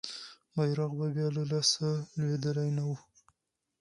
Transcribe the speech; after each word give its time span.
بیرغ 0.55 0.91
به 0.99 1.07
بیا 1.15 1.27
له 1.35 1.43
لاسه 1.51 1.89
لوېدلی 2.17 2.69
نه 2.77 2.83
وو. 2.87 2.95